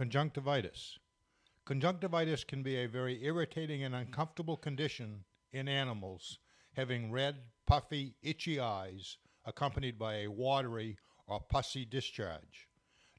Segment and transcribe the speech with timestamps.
[0.00, 0.98] Conjunctivitis.
[1.66, 6.38] Conjunctivitis can be a very irritating and uncomfortable condition in animals
[6.72, 7.36] having red,
[7.66, 12.66] puffy, itchy eyes accompanied by a watery or pussy discharge.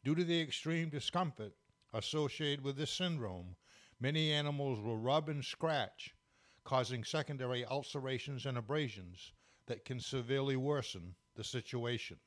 [0.03, 1.53] Due to the extreme discomfort
[1.93, 3.55] associated with this syndrome,
[3.99, 6.15] many animals will rub and scratch,
[6.63, 9.33] causing secondary ulcerations and abrasions
[9.67, 12.17] that can severely worsen the situation.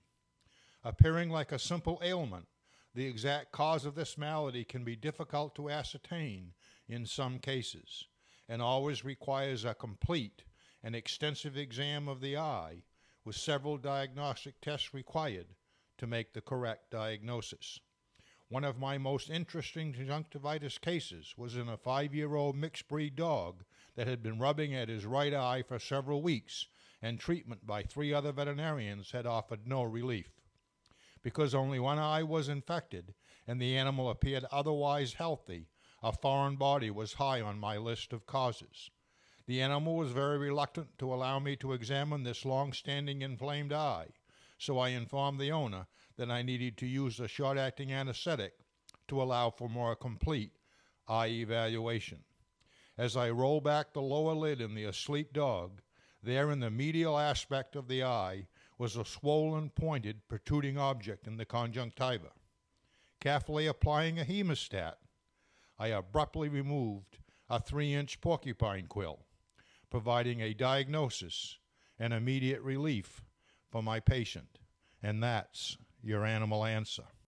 [0.85, 2.47] Appearing like a simple ailment,
[2.95, 6.53] the exact cause of this malady can be difficult to ascertain
[6.89, 8.07] in some cases
[8.49, 10.45] and always requires a complete
[10.83, 12.83] and extensive exam of the eye
[13.25, 15.47] with several diagnostic tests required
[15.99, 17.81] to make the correct diagnosis.
[18.49, 23.17] One of my most interesting conjunctivitis cases was in a five year old mixed breed
[23.17, 23.65] dog
[23.97, 26.67] that had been rubbing at his right eye for several weeks,
[27.01, 30.44] and treatment by three other veterinarians had offered no relief.
[31.25, 33.15] Because only one eye was infected
[33.47, 35.69] and the animal appeared otherwise healthy,
[36.03, 38.91] a foreign body was high on my list of causes.
[39.47, 44.09] The animal was very reluctant to allow me to examine this long standing inflamed eye,
[44.59, 45.87] so I informed the owner
[46.17, 48.53] that I needed to use a short acting anesthetic
[49.09, 50.53] to allow for more complete
[51.09, 52.25] eye evaluation.
[52.99, 55.81] As I roll back the lower lid in the asleep dog,
[56.23, 58.47] there in the medial aspect of the eye
[58.79, 62.31] was a swollen, pointed, protruding object in the conjunctiva.
[63.21, 64.95] Carefully applying a hemostat,
[65.79, 69.27] I abruptly removed a three inch porcupine quill,
[69.91, 71.59] providing a diagnosis
[71.99, 73.23] and immediate relief
[73.71, 74.59] for my patient.
[75.03, 77.05] And that's your animal answer.